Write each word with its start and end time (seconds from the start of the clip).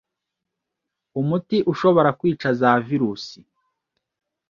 umuti 1.19 1.57
ushobora 1.71 2.09
kwica 2.19 2.49
za 2.59 2.71
virusi. 2.87 3.37